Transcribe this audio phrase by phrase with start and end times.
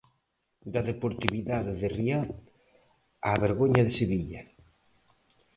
[0.73, 2.29] Da deportividade de Riad
[3.29, 4.41] á vergoña de Sevilla.